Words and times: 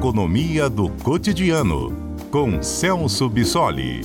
Economia 0.00 0.70
do 0.70 0.88
Cotidiano, 0.88 2.16
com 2.30 2.62
Celso 2.62 3.28
Bissoli. 3.28 4.00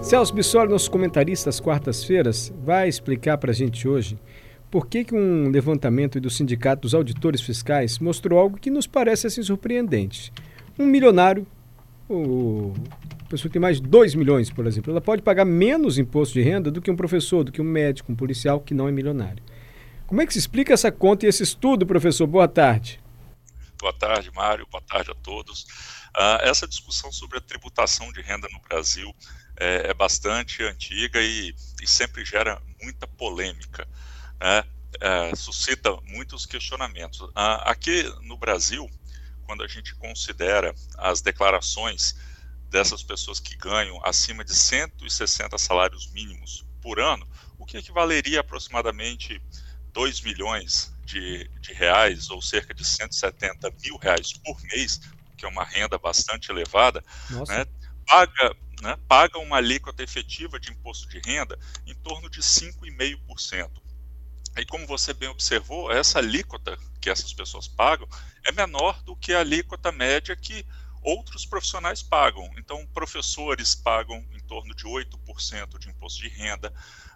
Celso 0.00 0.34
Bissoli, 0.34 0.70
nosso 0.70 0.90
comentarista 0.90 1.50
às 1.50 1.60
quartas-feiras, 1.60 2.50
vai 2.64 2.88
explicar 2.88 3.36
para 3.36 3.50
a 3.50 3.54
gente 3.54 3.86
hoje 3.86 4.18
por 4.70 4.86
que, 4.86 5.04
que 5.04 5.14
um 5.14 5.50
levantamento 5.50 6.18
do 6.18 6.30
Sindicato 6.30 6.80
dos 6.80 6.94
Auditores 6.94 7.42
Fiscais 7.42 7.98
mostrou 7.98 8.40
algo 8.40 8.56
que 8.56 8.70
nos 8.70 8.86
parece 8.86 9.26
assim 9.26 9.42
surpreendente. 9.42 10.32
Um 10.78 10.86
milionário, 10.86 11.46
o 12.08 12.72
pessoa 13.28 13.48
que 13.48 13.54
tem 13.54 13.62
mais 13.62 13.80
de 13.80 13.86
2 13.86 14.14
milhões, 14.14 14.50
por 14.50 14.66
exemplo, 14.66 14.90
ela 14.90 15.00
pode 15.00 15.22
pagar 15.22 15.44
menos 15.44 15.98
imposto 15.98 16.34
de 16.34 16.42
renda 16.42 16.70
do 16.70 16.80
que 16.80 16.90
um 16.90 16.96
professor, 16.96 17.44
do 17.44 17.52
que 17.52 17.60
um 17.60 17.64
médico, 17.64 18.10
um 18.10 18.16
policial 18.16 18.60
que 18.60 18.74
não 18.74 18.88
é 18.88 18.92
milionário. 18.92 19.42
Como 20.06 20.22
é 20.22 20.26
que 20.26 20.32
se 20.32 20.38
explica 20.38 20.72
essa 20.72 20.90
conta 20.90 21.26
e 21.26 21.28
esse 21.28 21.42
estudo, 21.42 21.86
professor? 21.86 22.26
Boa 22.26 22.48
tarde. 22.48 23.00
Boa 23.78 23.92
tarde, 23.92 24.30
Mário. 24.34 24.66
Boa 24.70 24.82
tarde 24.82 25.10
a 25.10 25.14
todos. 25.14 25.64
Uh, 26.16 26.40
essa 26.42 26.66
discussão 26.66 27.12
sobre 27.12 27.38
a 27.38 27.40
tributação 27.40 28.10
de 28.10 28.22
renda 28.22 28.48
no 28.50 28.60
Brasil 28.60 29.14
é, 29.56 29.90
é 29.90 29.94
bastante 29.94 30.62
antiga 30.62 31.20
e, 31.20 31.54
e, 31.82 31.86
sempre 31.86 32.24
gera 32.24 32.60
muita 32.82 33.06
polêmica. 33.06 33.86
Né? 34.40 34.64
É, 35.00 35.36
suscita 35.36 35.94
muitos 36.06 36.46
questionamentos. 36.46 37.20
Uh, 37.20 37.32
aqui 37.36 38.02
no 38.22 38.36
Brasil, 38.36 38.88
quando 39.44 39.62
a 39.62 39.68
gente 39.68 39.94
considera 39.94 40.74
as 40.96 41.20
declarações 41.20 42.16
dessas 42.68 43.02
pessoas 43.02 43.40
que 43.40 43.56
ganham 43.56 44.00
acima 44.04 44.44
de 44.44 44.54
160 44.54 45.56
salários 45.58 46.10
mínimos 46.12 46.66
por 46.80 47.00
ano, 47.00 47.26
o 47.58 47.64
que 47.64 47.78
equivaleria 47.78 48.38
a 48.38 48.40
aproximadamente 48.40 49.42
2 49.92 50.20
milhões 50.20 50.94
de, 51.04 51.48
de 51.60 51.72
reais, 51.72 52.30
ou 52.30 52.40
cerca 52.40 52.74
de 52.74 52.84
170 52.84 53.70
mil 53.82 53.96
reais 53.96 54.32
por 54.32 54.60
mês, 54.62 55.00
que 55.36 55.44
é 55.44 55.48
uma 55.48 55.64
renda 55.64 55.98
bastante 55.98 56.50
elevada, 56.50 57.02
né, 57.46 57.64
paga, 58.06 58.56
né, 58.82 58.96
paga 59.08 59.38
uma 59.38 59.56
alíquota 59.56 60.02
efetiva 60.02 60.60
de 60.60 60.70
imposto 60.70 61.08
de 61.08 61.20
renda 61.20 61.58
em 61.86 61.94
torno 61.94 62.28
de 62.28 62.40
5,5%. 62.40 63.70
E 64.56 64.66
como 64.66 64.86
você 64.86 65.14
bem 65.14 65.28
observou, 65.28 65.90
essa 65.90 66.18
alíquota 66.18 66.76
que 67.00 67.08
essas 67.08 67.32
pessoas 67.32 67.68
pagam 67.68 68.08
é 68.44 68.50
menor 68.50 69.00
do 69.04 69.14
que 69.14 69.32
a 69.32 69.40
alíquota 69.40 69.92
média 69.92 70.34
que 70.34 70.66
outros 71.02 71.46
profissionais 71.46 72.02
pagam. 72.02 72.48
Então, 72.56 72.86
professores 72.86 73.74
pagam 73.74 74.24
em 74.32 74.40
torno 74.40 74.74
de 74.74 74.84
8% 74.84 75.78
de 75.78 75.88
imposto 75.88 76.20
de 76.20 76.28
renda, 76.28 76.72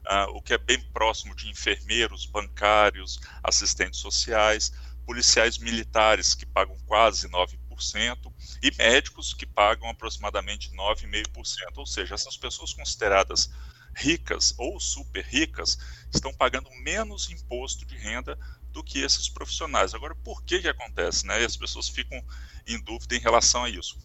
uh, 0.07 0.37
o 0.37 0.43
que 0.43 0.55
é 0.55 0.59
bem 0.59 0.81
próximo 0.93 1.35
de 1.35 1.49
enfermeiros, 1.49 2.27
bancários, 2.27 3.21
assistentes 3.43 4.01
sociais, 4.01 4.73
policiais 5.05 5.59
militares, 5.59 6.35
que 6.35 6.47
pagam 6.47 6.77
quase 6.87 7.29
9%, 7.29 8.33
e 8.63 8.71
médicos, 8.77 9.35
que 9.35 9.47
pagam 9.47 9.89
aproximadamente 9.89 10.71
9,5%. 10.71 11.79
Ou 11.79 11.87
seja, 11.87 12.15
essas 12.15 12.37
pessoas 12.37 12.73
consideradas 12.73 13.51
ricas 13.95 14.55
ou 14.59 14.81
super 14.81 15.25
ricas 15.25 15.79
estão 16.13 16.33
pagando 16.33 16.71
menos 16.83 17.31
imposto 17.31 17.85
de 17.85 17.97
renda 17.97 18.39
do 18.71 18.83
que 18.83 19.01
esses 19.01 19.29
profissionais. 19.29 19.95
Agora, 19.95 20.15
por 20.15 20.43
que 20.43 20.61
que 20.61 20.69
acontece? 20.69 21.27
Né? 21.27 21.43
E 21.43 21.45
as 21.45 21.57
pessoas 21.57 21.89
ficam 21.89 22.23
em 22.67 22.81
dúvida 22.81 23.15
em 23.15 23.21
relação 23.21 23.65
a 23.65 23.71
isso. 23.71 23.99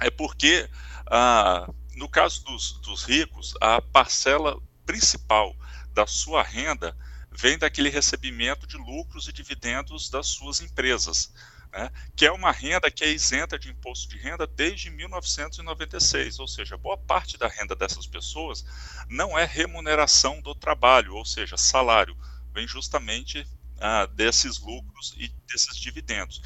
É 0.00 0.10
porque, 0.10 0.68
ah, 1.06 1.68
no 1.94 2.08
caso 2.08 2.44
dos, 2.44 2.72
dos 2.80 3.04
ricos, 3.04 3.54
a 3.60 3.80
parcela 3.80 4.60
principal 4.84 5.54
da 5.92 6.06
sua 6.06 6.42
renda 6.42 6.96
vem 7.30 7.58
daquele 7.58 7.88
recebimento 7.88 8.66
de 8.66 8.76
lucros 8.76 9.28
e 9.28 9.32
dividendos 9.32 10.08
das 10.08 10.28
suas 10.28 10.60
empresas, 10.60 11.32
né, 11.74 11.90
que 12.14 12.24
é 12.24 12.30
uma 12.30 12.52
renda 12.52 12.90
que 12.90 13.02
é 13.02 13.10
isenta 13.10 13.58
de 13.58 13.68
imposto 13.68 14.08
de 14.08 14.16
renda 14.16 14.46
desde 14.46 14.90
1996, 14.90 16.38
ou 16.38 16.46
seja, 16.46 16.76
boa 16.76 16.96
parte 16.96 17.36
da 17.36 17.48
renda 17.48 17.74
dessas 17.74 18.06
pessoas 18.06 18.64
não 19.08 19.36
é 19.36 19.44
remuneração 19.44 20.40
do 20.40 20.54
trabalho, 20.54 21.16
ou 21.16 21.24
seja, 21.24 21.56
salário, 21.56 22.16
vem 22.54 22.66
justamente 22.66 23.44
ah, 23.80 24.06
desses 24.06 24.60
lucros 24.60 25.14
e 25.18 25.28
desses 25.48 25.76
dividendos. 25.76 26.40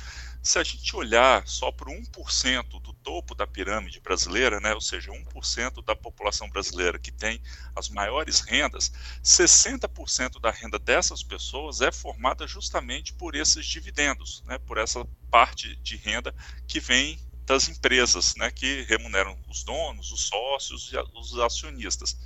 Se 0.48 0.59
a 0.59 0.64
gente 0.64 0.97
olhar 0.97 1.47
só 1.47 1.70
para 1.70 1.91
1% 1.91 2.81
do 2.81 2.94
topo 2.94 3.34
da 3.34 3.47
pirâmide 3.47 4.00
brasileira, 4.00 4.59
né, 4.59 4.72
ou 4.72 4.81
seja, 4.81 5.12
1% 5.12 5.84
da 5.84 5.94
população 5.94 6.48
brasileira 6.48 6.98
que 6.98 7.12
tem 7.12 7.38
as 7.76 7.91
maiores 7.91 8.41
rendas, 8.41 8.91
60% 9.22 10.41
da 10.41 10.50
renda 10.50 10.78
dessas 10.78 11.22
pessoas 11.22 11.82
é 11.82 11.92
formada 11.92 12.47
justamente 12.47 13.12
por 13.12 13.34
esses 13.34 13.66
dividendos, 13.66 14.42
né, 14.47 14.56
por 14.56 14.78
essa 14.78 15.06
parte 15.31 15.76
de 15.82 15.97
renda 15.97 16.34
que 16.66 16.80
vem 16.80 17.20
das 17.44 17.69
empresas, 17.69 18.34
né, 18.36 18.50
que 18.50 18.86
remuneram 18.88 19.38
os 19.50 19.62
donos, 19.62 20.10
os 20.10 20.28
sócios 20.28 20.91
e 20.91 20.97
os 21.15 21.38
acionistas. 21.41 22.16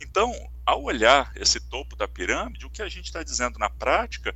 Então, 0.00 0.32
ao 0.64 0.82
olhar 0.82 1.32
esse 1.36 1.60
topo 1.60 1.96
da 1.96 2.06
pirâmide, 2.06 2.66
o 2.66 2.70
que 2.70 2.82
a 2.82 2.88
gente 2.88 3.06
está 3.06 3.22
dizendo 3.22 3.58
na 3.58 3.70
prática 3.70 4.34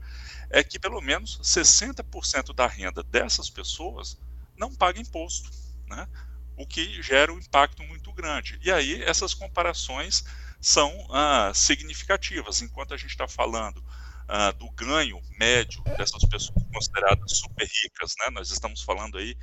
é 0.49 0.63
que 0.63 0.79
pelo 0.79 1.01
menos 1.01 1.39
60% 1.43 2.55
da 2.55 2.67
renda 2.67 3.03
dessas 3.03 3.51
pessoas 3.51 4.19
não 4.57 4.75
paga 4.75 5.01
imposto, 5.01 5.51
né? 5.87 6.09
o 6.57 6.67
que 6.67 7.03
gera 7.03 7.33
um 7.33 7.39
impacto 7.39 7.83
muito 7.85 8.13
grande. 8.13 8.59
E 8.63 8.71
aí 8.71 9.03
essas 9.03 9.33
comparações 9.33 10.25
são 10.61 10.93
ah, 11.11 11.51
significativas. 11.55 12.61
Enquanto 12.61 12.93
a 12.93 12.97
gente 12.99 13.11
está 13.11 13.27
falando 13.27 13.83
ah, 14.29 14.51
do 14.53 14.71
ganho 14.73 15.19
médio 15.39 15.83
dessas 15.97 16.23
pessoas 16.25 16.63
consideradas 16.71 17.39
super 17.39 17.67
ricas, 17.67 18.15
né? 18.21 18.31
nós 18.31 18.51
estamos 18.51 18.83
falando 18.83 19.17
aí 19.17 19.35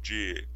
de 0.00 0.48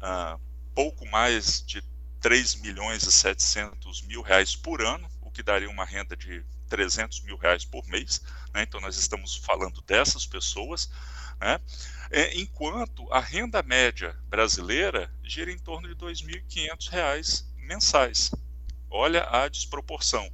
ah, 0.00 0.38
pouco 0.74 1.04
mais 1.08 1.64
de 1.66 1.82
3 2.24 2.54
milhões 2.54 3.02
e 3.02 3.12
700 3.12 4.00
mil 4.00 4.22
reais 4.22 4.56
por 4.56 4.80
ano, 4.80 5.06
o 5.20 5.30
que 5.30 5.42
daria 5.42 5.68
uma 5.68 5.84
renda 5.84 6.16
de 6.16 6.42
300 6.70 7.20
mil 7.20 7.36
reais 7.36 7.66
por 7.66 7.86
mês. 7.86 8.22
Né? 8.54 8.62
Então, 8.62 8.80
nós 8.80 8.96
estamos 8.96 9.36
falando 9.36 9.82
dessas 9.82 10.24
pessoas. 10.24 10.90
Né? 11.38 11.60
É, 12.10 12.34
enquanto 12.40 13.06
a 13.12 13.20
renda 13.20 13.62
média 13.62 14.18
brasileira 14.26 15.12
gira 15.22 15.52
em 15.52 15.58
torno 15.58 15.86
de 15.86 16.02
R$ 16.02 16.12
2.500 16.12 17.44
mensais. 17.58 18.30
Olha 18.88 19.28
a 19.28 19.46
desproporção. 19.46 20.26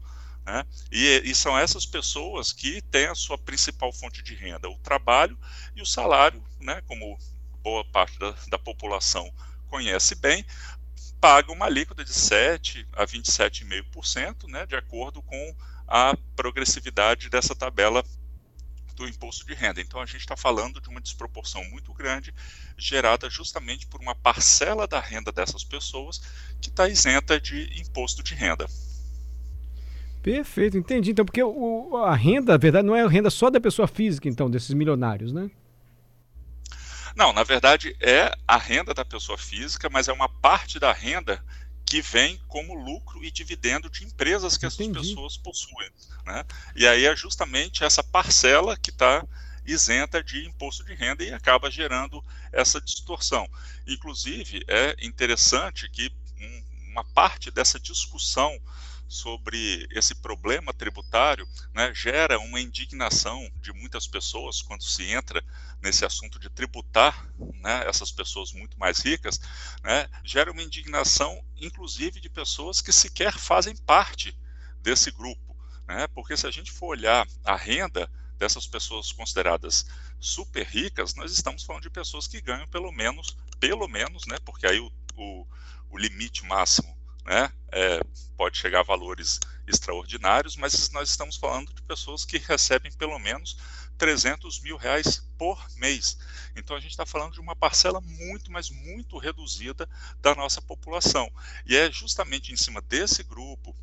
Né? 0.46 0.64
E, 0.92 1.22
e, 1.24 1.34
são 1.34 1.58
essas 1.58 1.84
pessoas 1.84 2.52
que 2.52 2.80
têm 2.82 3.06
a 3.06 3.16
sua 3.16 3.36
principal 3.36 3.92
fonte 3.92 4.22
de 4.22 4.36
renda, 4.36 4.70
o 4.70 4.78
trabalho 4.78 5.36
e 5.74 5.82
o 5.82 5.86
salário, 5.86 6.40
né? 6.60 6.82
como 6.86 7.18
boa 7.64 7.84
parte 7.84 8.16
da, 8.16 8.30
da 8.48 8.58
população 8.60 9.28
conhece 9.70 10.16
bem, 10.16 10.44
paga 11.20 11.52
uma 11.52 11.66
alíquota 11.66 12.04
de 12.04 12.12
7 12.12 12.86
a 12.92 13.04
27,5%, 13.04 14.48
né, 14.48 14.64
de 14.64 14.74
acordo 14.74 15.22
com 15.22 15.54
a 15.86 16.16
progressividade 16.34 17.28
dessa 17.28 17.54
tabela 17.54 18.02
do 18.96 19.08
imposto 19.08 19.46
de 19.46 19.54
renda. 19.54 19.80
Então 19.80 20.00
a 20.00 20.06
gente 20.06 20.20
está 20.20 20.36
falando 20.36 20.80
de 20.80 20.88
uma 20.88 21.00
desproporção 21.00 21.62
muito 21.64 21.92
grande, 21.92 22.34
gerada 22.76 23.28
justamente 23.28 23.86
por 23.86 24.00
uma 24.00 24.14
parcela 24.14 24.86
da 24.86 25.00
renda 25.00 25.30
dessas 25.30 25.64
pessoas 25.64 26.20
que 26.60 26.68
está 26.68 26.88
isenta 26.88 27.40
de 27.40 27.70
imposto 27.80 28.22
de 28.22 28.34
renda. 28.34 28.66
Perfeito, 30.22 30.76
entendi. 30.76 31.12
Então, 31.12 31.24
porque 31.24 31.42
o, 31.42 31.96
a 32.04 32.14
renda, 32.14 32.52
na 32.52 32.58
verdade, 32.58 32.86
não 32.86 32.94
é 32.94 33.02
a 33.02 33.08
renda 33.08 33.30
só 33.30 33.48
da 33.48 33.58
pessoa 33.58 33.88
física, 33.88 34.28
então, 34.28 34.50
desses 34.50 34.74
milionários, 34.74 35.32
né? 35.32 35.50
Não, 37.16 37.32
na 37.32 37.42
verdade 37.42 37.96
é 38.00 38.34
a 38.46 38.56
renda 38.56 38.94
da 38.94 39.04
pessoa 39.04 39.36
física, 39.36 39.88
mas 39.90 40.08
é 40.08 40.12
uma 40.12 40.28
parte 40.28 40.78
da 40.78 40.92
renda 40.92 41.44
que 41.84 42.00
vem 42.00 42.40
como 42.46 42.74
lucro 42.74 43.24
e 43.24 43.30
dividendo 43.30 43.90
de 43.90 44.04
empresas 44.04 44.56
que 44.56 44.64
Entendi. 44.66 44.98
essas 44.98 45.08
pessoas 45.08 45.36
possuem. 45.36 45.90
Né? 46.24 46.44
E 46.76 46.86
aí 46.86 47.04
é 47.04 47.16
justamente 47.16 47.82
essa 47.82 48.02
parcela 48.02 48.76
que 48.76 48.90
está 48.90 49.26
isenta 49.66 50.22
de 50.22 50.46
imposto 50.46 50.84
de 50.84 50.94
renda 50.94 51.24
e 51.24 51.32
acaba 51.32 51.70
gerando 51.70 52.22
essa 52.52 52.80
distorção. 52.80 53.48
Inclusive, 53.86 54.64
é 54.68 54.96
interessante 55.00 55.88
que 55.90 56.12
uma 56.90 57.04
parte 57.04 57.50
dessa 57.50 57.78
discussão 57.78 58.56
sobre 59.10 59.88
esse 59.90 60.14
problema 60.14 60.72
tributário 60.72 61.44
né, 61.74 61.92
gera 61.92 62.38
uma 62.38 62.60
indignação 62.60 63.50
de 63.56 63.72
muitas 63.72 64.06
pessoas 64.06 64.62
quando 64.62 64.84
se 64.84 65.02
entra 65.02 65.44
nesse 65.82 66.04
assunto 66.04 66.38
de 66.38 66.48
tributar 66.48 67.28
né, 67.60 67.82
essas 67.88 68.12
pessoas 68.12 68.52
muito 68.52 68.78
mais 68.78 69.00
ricas, 69.00 69.40
né, 69.82 70.08
gera 70.22 70.52
uma 70.52 70.62
indignação, 70.62 71.44
inclusive, 71.56 72.20
de 72.20 72.30
pessoas 72.30 72.80
que 72.80 72.92
sequer 72.92 73.36
fazem 73.36 73.74
parte 73.78 74.32
desse 74.80 75.10
grupo. 75.10 75.56
Né, 75.88 76.06
porque 76.14 76.36
se 76.36 76.46
a 76.46 76.50
gente 76.52 76.70
for 76.70 76.90
olhar 76.90 77.26
a 77.44 77.56
renda 77.56 78.08
dessas 78.38 78.64
pessoas 78.64 79.10
consideradas 79.10 79.86
super 80.20 80.64
ricas, 80.64 81.16
nós 81.16 81.32
estamos 81.32 81.64
falando 81.64 81.82
de 81.82 81.90
pessoas 81.90 82.28
que 82.28 82.40
ganham 82.40 82.68
pelo 82.68 82.92
menos, 82.92 83.36
pelo 83.58 83.88
menos, 83.88 84.24
né, 84.26 84.36
porque 84.44 84.68
aí 84.68 84.78
o, 84.78 84.92
o, 85.16 85.46
o 85.90 85.98
limite 85.98 86.44
máximo 86.44 86.99
né? 87.30 87.52
É, 87.70 88.00
pode 88.36 88.58
chegar 88.58 88.80
a 88.80 88.82
valores 88.82 89.38
extraordinários, 89.64 90.56
mas 90.56 90.90
nós 90.90 91.08
estamos 91.08 91.36
falando 91.36 91.72
de 91.72 91.80
pessoas 91.82 92.24
que 92.24 92.38
recebem 92.38 92.90
pelo 92.90 93.16
menos 93.20 93.56
300 93.96 94.60
mil 94.62 94.76
reais 94.76 95.24
por 95.38 95.64
mês. 95.76 96.18
Então 96.56 96.76
a 96.76 96.80
gente 96.80 96.90
está 96.90 97.06
falando 97.06 97.34
de 97.34 97.40
uma 97.40 97.54
parcela 97.54 98.00
muito, 98.00 98.50
mas 98.50 98.68
muito 98.68 99.16
reduzida 99.16 99.88
da 100.20 100.34
nossa 100.34 100.60
população. 100.60 101.30
E 101.64 101.76
é 101.76 101.88
justamente 101.92 102.52
em 102.52 102.56
cima 102.56 102.80
desse 102.80 103.22
grupo 103.22 103.76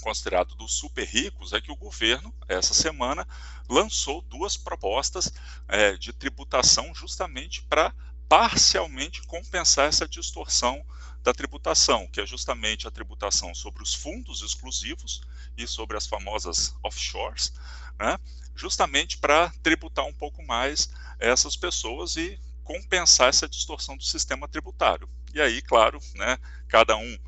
considerado 0.00 0.54
dos 0.54 0.74
super 0.74 1.04
ricos 1.04 1.52
é 1.52 1.60
que 1.60 1.70
o 1.70 1.76
governo, 1.76 2.34
essa 2.48 2.74
semana, 2.74 3.28
lançou 3.68 4.22
duas 4.22 4.56
propostas 4.56 5.30
é, 5.68 5.96
de 5.96 6.12
tributação 6.12 6.94
justamente 6.94 7.62
para 7.62 7.94
parcialmente 8.28 9.22
compensar 9.22 9.86
essa 9.86 10.08
distorção 10.08 10.84
da 11.24 11.32
tributação, 11.32 12.06
que 12.06 12.20
é 12.20 12.26
justamente 12.26 12.86
a 12.86 12.90
tributação 12.90 13.54
sobre 13.54 13.82
os 13.82 13.94
fundos 13.94 14.42
exclusivos 14.42 15.22
e 15.56 15.66
sobre 15.66 15.96
as 15.96 16.06
famosas 16.06 16.76
offshores, 16.82 17.52
né, 17.98 18.18
justamente 18.54 19.16
para 19.16 19.48
tributar 19.62 20.04
um 20.04 20.12
pouco 20.12 20.44
mais 20.44 20.90
essas 21.18 21.56
pessoas 21.56 22.16
e 22.16 22.38
compensar 22.62 23.30
essa 23.30 23.48
distorção 23.48 23.96
do 23.96 24.04
sistema 24.04 24.46
tributário. 24.46 25.08
E 25.32 25.40
aí, 25.40 25.62
claro, 25.62 25.98
né, 26.14 26.38
cada 26.68 26.94
um 26.94 27.18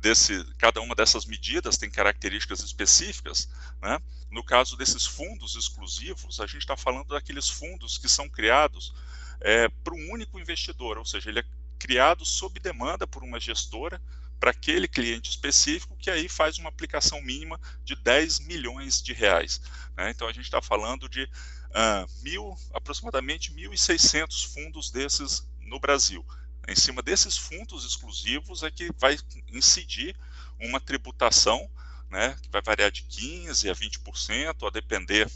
desse, 0.00 0.44
cada 0.56 0.80
uma 0.80 0.94
dessas 0.94 1.26
medidas 1.26 1.76
tem 1.76 1.90
características 1.90 2.60
específicas. 2.60 3.48
Né? 3.82 3.98
No 4.30 4.44
caso 4.44 4.76
desses 4.76 5.04
fundos 5.04 5.56
exclusivos, 5.56 6.40
a 6.40 6.46
gente 6.46 6.60
está 6.60 6.76
falando 6.76 7.08
daqueles 7.08 7.48
fundos 7.48 7.98
que 7.98 8.08
são 8.08 8.28
criados 8.28 8.94
é, 9.40 9.68
para 9.68 9.94
um 9.94 10.12
único 10.12 10.38
investidor, 10.38 10.98
ou 10.98 11.04
seja, 11.04 11.30
ele 11.30 11.40
é 11.40 11.44
criado 11.90 12.24
sob 12.24 12.60
demanda 12.60 13.04
por 13.04 13.24
uma 13.24 13.40
gestora 13.40 14.00
para 14.38 14.52
aquele 14.52 14.86
cliente 14.86 15.28
específico 15.28 15.96
que 15.96 16.08
aí 16.08 16.28
faz 16.28 16.56
uma 16.56 16.68
aplicação 16.68 17.20
mínima 17.20 17.60
de 17.84 17.96
10 17.96 18.46
milhões 18.46 19.02
de 19.02 19.12
reais. 19.12 19.60
Né? 19.96 20.08
Então 20.10 20.28
a 20.28 20.32
gente 20.32 20.44
está 20.44 20.62
falando 20.62 21.08
de 21.08 21.24
uh, 21.24 22.22
mil, 22.22 22.56
aproximadamente 22.72 23.52
1.600 23.52 24.52
fundos 24.54 24.92
desses 24.92 25.44
no 25.62 25.80
Brasil. 25.80 26.24
Em 26.68 26.76
cima 26.76 27.02
desses 27.02 27.36
fundos 27.36 27.84
exclusivos 27.84 28.62
é 28.62 28.70
que 28.70 28.92
vai 28.96 29.18
incidir 29.48 30.14
uma 30.60 30.78
tributação 30.78 31.68
né, 32.08 32.36
que 32.40 32.50
vai 32.50 32.62
variar 32.62 32.92
de 32.92 33.02
15% 33.02 33.68
a 33.68 33.74
20%, 33.74 34.68
a 34.68 34.70
depender 34.70 35.28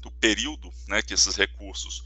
do 0.00 0.12
período 0.12 0.72
né, 0.86 1.02
que 1.02 1.14
esses 1.14 1.34
recursos 1.34 2.04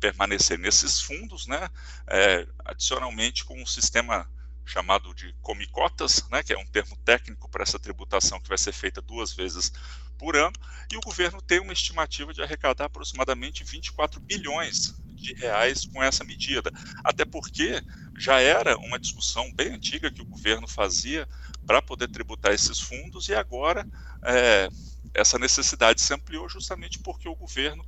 permanecerem 0.00 0.62
nesses 0.62 1.00
fundos, 1.00 1.46
né, 1.46 1.68
é, 2.06 2.46
adicionalmente 2.64 3.44
com 3.44 3.60
um 3.60 3.66
sistema 3.66 4.28
chamado 4.64 5.14
de 5.14 5.32
comicotas, 5.40 6.28
né, 6.30 6.42
que 6.42 6.52
é 6.52 6.58
um 6.58 6.66
termo 6.66 6.96
técnico 7.04 7.48
para 7.48 7.62
essa 7.62 7.78
tributação 7.78 8.40
que 8.40 8.48
vai 8.48 8.58
ser 8.58 8.72
feita 8.72 9.00
duas 9.00 9.32
vezes 9.32 9.72
por 10.18 10.34
ano, 10.34 10.54
e 10.90 10.96
o 10.96 11.00
governo 11.00 11.40
tem 11.40 11.60
uma 11.60 11.72
estimativa 11.72 12.32
de 12.32 12.42
arrecadar 12.42 12.86
aproximadamente 12.86 13.62
24 13.62 14.18
bilhões 14.18 14.94
de 15.14 15.34
reais 15.34 15.84
com 15.86 16.02
essa 16.02 16.24
medida. 16.24 16.70
Até 17.04 17.24
porque 17.24 17.82
já 18.18 18.40
era 18.40 18.76
uma 18.78 18.98
discussão 18.98 19.52
bem 19.54 19.74
antiga 19.74 20.10
que 20.10 20.22
o 20.22 20.26
governo 20.26 20.66
fazia 20.66 21.28
para 21.66 21.82
poder 21.82 22.08
tributar 22.08 22.52
esses 22.52 22.80
fundos, 22.80 23.28
e 23.28 23.34
agora 23.34 23.86
é, 24.24 24.68
essa 25.14 25.38
necessidade 25.38 26.00
se 26.00 26.12
ampliou 26.12 26.48
justamente 26.48 26.98
porque 26.98 27.28
o 27.28 27.34
governo 27.34 27.84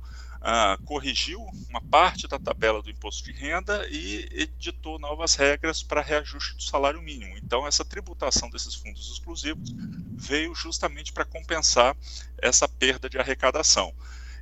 corrigiu 0.85 1.45
uma 1.69 1.81
parte 1.81 2.27
da 2.27 2.39
tabela 2.39 2.81
do 2.81 2.89
imposto 2.89 3.23
de 3.23 3.31
renda 3.31 3.87
e 3.89 4.27
editou 4.31 4.97
novas 4.97 5.35
regras 5.35 5.83
para 5.83 6.01
reajuste 6.01 6.55
do 6.55 6.63
salário 6.63 7.01
mínimo. 7.01 7.37
Então, 7.37 7.67
essa 7.67 7.83
tributação 7.83 8.49
desses 8.49 8.75
fundos 8.75 9.11
exclusivos 9.11 9.69
veio 10.15 10.55
justamente 10.55 11.11
para 11.11 11.25
compensar 11.25 11.95
essa 12.37 12.67
perda 12.67 13.09
de 13.09 13.17
arrecadação. 13.17 13.93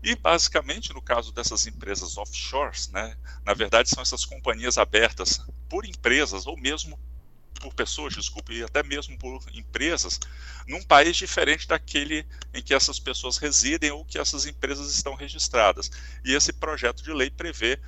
E 0.03 0.15
basicamente, 0.15 0.93
no 0.93 1.01
caso 1.01 1.31
dessas 1.31 1.65
empresas 1.65 2.17
offshores, 2.17 2.89
né, 2.89 3.17
na 3.43 3.53
verdade 3.53 3.89
são 3.89 4.01
essas 4.01 4.23
companhias 4.23 4.77
abertas 4.77 5.41
por 5.67 5.85
empresas 5.85 6.45
ou 6.45 6.55
mesmo 6.55 6.99
por 7.59 7.73
pessoas, 7.73 8.13
desculpe, 8.13 8.53
e 8.53 8.63
até 8.63 8.83
mesmo 8.83 9.17
por 9.17 9.41
empresas, 9.53 10.19
num 10.67 10.83
país 10.83 11.15
diferente 11.15 11.67
daquele 11.67 12.25
em 12.53 12.61
que 12.61 12.73
essas 12.73 12.99
pessoas 12.99 13.37
residem 13.37 13.91
ou 13.91 14.05
que 14.05 14.17
essas 14.17 14.45
empresas 14.45 14.93
estão 14.93 15.15
registradas. 15.15 15.91
E 16.23 16.33
esse 16.33 16.53
projeto 16.53 17.03
de 17.03 17.11
lei 17.11 17.29
prevê 17.29 17.79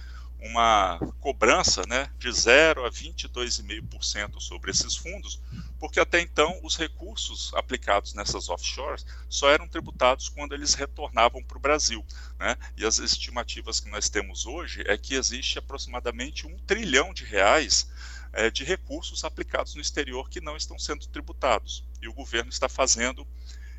uma 0.42 0.98
cobrança 1.20 1.84
né, 1.88 2.10
de 2.18 2.32
0 2.32 2.86
a 2.86 2.92
22,5% 2.92 4.40
sobre 4.40 4.72
esses 4.72 4.96
fundos, 4.96 5.42
porque 5.78 6.00
até 6.00 6.22
então 6.22 6.60
os 6.64 6.78
recursos 6.78 7.52
aplicados 7.56 8.14
nessas 8.14 8.48
offshores 8.50 9.06
só 9.28 9.50
eram 9.50 9.68
tributados 9.68 10.30
quando 10.30 10.54
eles 10.54 10.74
retornavam 10.74 11.44
para 11.44 11.58
o 11.58 11.62
Brasil. 11.62 12.06
Né? 12.40 12.56
E 12.78 12.86
as 12.86 13.00
estimativas 13.00 13.80
que 13.80 13.90
nós 13.90 14.10
temos 14.10 14.46
hoje 14.46 14.84
é 14.88 14.98
que 14.98 15.16
existe 15.16 15.60
aproximadamente 15.60 16.48
um 16.48 16.58
trilhão 16.60 17.14
de 17.14 17.26
reais 17.26 17.90
é, 18.34 18.50
de 18.50 18.64
recursos 18.64 19.24
aplicados 19.24 19.76
no 19.76 19.82
exterior 19.82 20.30
que 20.30 20.42
não 20.42 20.56
estão 20.56 20.78
sendo 20.78 21.08
tributados. 21.08 21.86
E 22.02 22.08
o 22.08 22.14
governo 22.14 22.50
está 22.50 22.70
fazendo 22.70 23.28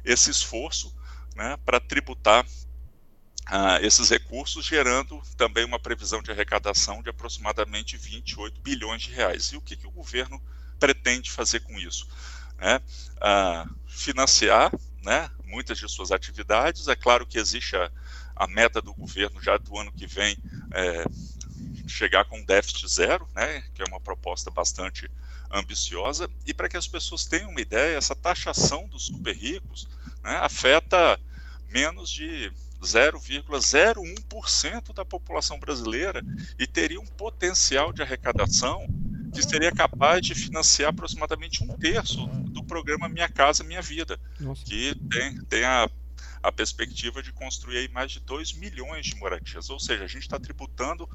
esse 0.04 0.30
esforço 0.30 0.94
né, 1.36 1.56
para 1.64 1.80
tributar 1.80 2.46
ah, 3.46 3.78
esses 3.82 4.10
recursos, 4.10 4.64
gerando 4.64 5.20
também 5.36 5.64
uma 5.64 5.78
previsão 5.78 6.22
de 6.22 6.30
arrecadação 6.30 7.02
de 7.02 7.10
aproximadamente 7.10 7.96
28 7.96 8.60
bilhões 8.60 9.02
de 9.02 9.12
reais. 9.12 9.46
E 9.46 9.56
o 9.56 9.60
que, 9.60 9.76
que 9.76 9.86
o 9.86 9.90
governo 9.90 10.40
pretende 10.78 11.30
fazer 11.30 11.60
com 11.60 11.78
isso? 11.78 12.06
É, 12.58 12.80
financiar 13.86 14.70
né, 15.02 15.30
muitas 15.44 15.78
de 15.78 15.88
suas 15.88 16.12
atividades. 16.12 16.88
É 16.88 16.94
claro 16.94 17.26
que 17.26 17.38
existe 17.38 17.74
a, 17.74 17.90
a 18.36 18.46
meta 18.46 18.80
do 18.80 18.94
governo 18.94 19.42
já 19.42 19.56
do 19.56 19.76
ano 19.78 19.92
que 19.92 20.06
vem 20.06 20.36
é, 20.72 21.04
chegar 21.90 22.24
com 22.24 22.42
déficit 22.44 22.88
zero, 22.88 23.28
né, 23.34 23.62
que 23.74 23.82
é 23.82 23.84
uma 23.86 24.00
proposta 24.00 24.50
bastante 24.50 25.10
ambiciosa, 25.50 26.30
e 26.46 26.54
para 26.54 26.68
que 26.68 26.76
as 26.76 26.86
pessoas 26.86 27.24
tenham 27.24 27.50
uma 27.50 27.60
ideia, 27.60 27.96
essa 27.96 28.14
taxação 28.14 28.86
dos 28.88 29.06
super 29.06 29.36
ricos 29.36 29.88
né, 30.22 30.36
afeta 30.36 31.18
menos 31.68 32.08
de 32.10 32.52
0,01% 32.80 34.94
da 34.94 35.04
população 35.04 35.58
brasileira 35.58 36.22
e 36.58 36.66
teria 36.66 37.00
um 37.00 37.06
potencial 37.06 37.92
de 37.92 38.02
arrecadação 38.02 38.86
que 39.32 39.42
seria 39.42 39.70
capaz 39.70 40.22
de 40.22 40.34
financiar 40.34 40.90
aproximadamente 40.90 41.62
um 41.62 41.68
terço 41.76 42.26
do 42.26 42.64
programa 42.64 43.08
Minha 43.08 43.28
Casa 43.28 43.62
Minha 43.62 43.82
Vida, 43.82 44.18
Nossa. 44.40 44.64
que 44.64 44.96
tem, 45.10 45.40
tem 45.44 45.64
a 45.64 45.88
a 46.42 46.50
perspectiva 46.50 47.22
de 47.22 47.32
construir 47.32 47.90
mais 47.90 48.12
de 48.12 48.20
2 48.20 48.54
milhões 48.54 49.06
de 49.06 49.16
moradias. 49.16 49.68
Ou 49.70 49.78
seja, 49.78 50.04
a 50.04 50.08
gente 50.08 50.22
está 50.22 50.38
tributando 50.38 51.08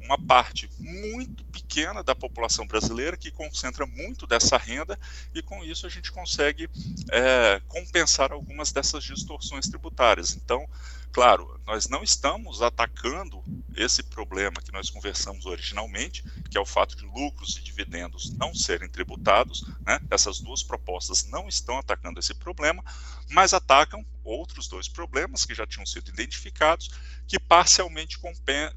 uma 0.00 0.18
parte 0.18 0.68
muito 0.78 1.44
pequena 1.44 2.02
da 2.02 2.14
população 2.14 2.66
brasileira 2.66 3.16
que 3.16 3.30
concentra 3.30 3.86
muito 3.86 4.26
dessa 4.26 4.56
renda 4.56 4.98
e 5.34 5.42
com 5.42 5.62
isso 5.64 5.86
a 5.86 5.90
gente 5.90 6.10
consegue 6.10 6.68
é, 7.10 7.60
compensar 7.68 8.32
algumas 8.32 8.72
dessas 8.72 9.04
distorções 9.04 9.68
tributárias. 9.68 10.36
Então, 10.36 10.68
Claro, 11.12 11.60
nós 11.66 11.88
não 11.88 12.02
estamos 12.02 12.62
atacando 12.62 13.44
esse 13.76 14.02
problema 14.02 14.62
que 14.62 14.72
nós 14.72 14.88
conversamos 14.88 15.44
originalmente, 15.44 16.24
que 16.50 16.56
é 16.56 16.60
o 16.60 16.64
fato 16.64 16.96
de 16.96 17.04
lucros 17.04 17.54
e 17.58 17.62
dividendos 17.62 18.32
não 18.32 18.54
serem 18.54 18.88
tributados. 18.88 19.62
Né? 19.84 20.00
Essas 20.10 20.40
duas 20.40 20.62
propostas 20.62 21.24
não 21.24 21.48
estão 21.48 21.78
atacando 21.78 22.18
esse 22.18 22.34
problema, 22.34 22.82
mas 23.28 23.52
atacam 23.52 24.02
outros 24.24 24.68
dois 24.68 24.88
problemas 24.88 25.44
que 25.44 25.54
já 25.54 25.66
tinham 25.66 25.84
sido 25.84 26.08
identificados, 26.08 26.88
que 27.28 27.38
parcialmente 27.38 28.18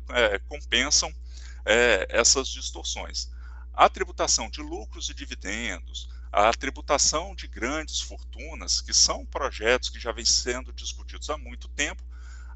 é, 0.10 0.40
compensam 0.40 1.14
é, 1.66 2.06
essas 2.10 2.50
distorções. 2.50 3.32
A 3.74 3.88
tributação 3.88 4.50
de 4.50 4.62
lucros 4.62 5.10
e 5.10 5.14
dividendos, 5.14 6.10
a 6.34 6.52
tributação 6.52 7.34
de 7.34 7.48
grandes 7.48 8.02
fortunas, 8.02 8.82
que 8.82 8.94
são 8.94 9.26
projetos 9.26 9.90
que 9.90 10.02
já 10.02 10.12
vêm 10.12 10.26
sendo 10.26 10.74
discutidos 10.74 11.30
há 11.30 11.38
muito 11.38 11.70
tempo, 11.70 12.04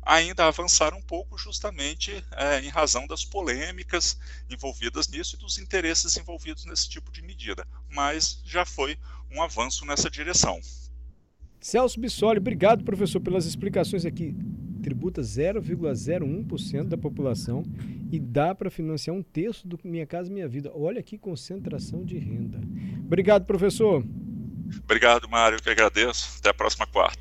ainda 0.10 0.48
avançar 0.48 0.96
um 0.96 1.02
pouco, 1.02 1.38
justamente 1.38 2.12
é, 2.36 2.60
em 2.62 2.68
razão 2.68 3.06
das 3.06 3.24
polêmicas 3.24 4.18
envolvidas 4.50 5.08
nisso 5.08 5.36
e 5.36 5.40
dos 5.40 5.60
interesses 5.60 6.18
envolvidos 6.18 6.66
nesse 6.66 6.90
tipo 6.90 7.12
de 7.12 7.22
medida. 7.22 7.66
Mas 7.88 8.42
já 8.44 8.66
foi 8.66 8.98
um 9.32 9.42
avanço 9.42 9.86
nessa 9.86 10.10
direção. 10.10 10.60
Celso 11.62 12.00
Bissoli, 12.00 12.40
obrigado, 12.40 12.84
professor, 12.84 13.20
pelas 13.20 13.46
explicações 13.46 14.04
aqui. 14.04 14.36
Tributa 14.82 15.22
0,01% 15.22 16.86
da 16.86 16.98
população 16.98 17.64
e 18.12 18.20
dá 18.20 18.56
para 18.56 18.72
financiar 18.72 19.16
um 19.16 19.22
terço 19.22 19.68
do 19.68 19.78
Minha 19.84 20.08
Casa 20.08 20.32
Minha 20.32 20.48
Vida. 20.48 20.72
Olha 20.74 21.04
que 21.04 21.20
concentração 21.20 22.04
de 22.04 22.18
renda. 22.18 22.60
Obrigado, 23.06 23.46
professor. 23.46 24.04
Obrigado, 24.84 25.30
Mário, 25.30 25.62
que 25.62 25.70
agradeço. 25.70 26.38
Até 26.40 26.50
a 26.50 26.54
próxima 26.54 26.88
quarta. 26.88 27.18